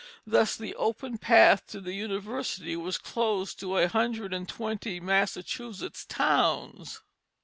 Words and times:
Thus 0.25 0.55
the 0.57 0.73
open 0.77 1.19
path 1.19 1.67
to 1.67 1.79
the 1.79 1.93
university 1.93 2.75
was 2.75 2.97
closed 2.97 3.61
in 3.61 3.69
a 3.69 3.87
hundred 3.87 4.33
and 4.33 4.49
twenty 4.49 4.99
Massachusetts 4.99 6.05
towns. 6.09 7.03